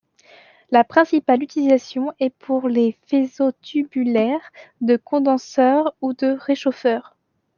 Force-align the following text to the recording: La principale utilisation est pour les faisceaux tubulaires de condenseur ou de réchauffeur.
La 0.71 0.83
principale 0.83 1.43
utilisation 1.43 2.11
est 2.19 2.31
pour 2.31 2.67
les 2.67 2.97
faisceaux 3.05 3.51
tubulaires 3.61 4.51
de 4.81 4.97
condenseur 4.97 5.95
ou 6.01 6.13
de 6.13 6.35
réchauffeur. 6.39 7.15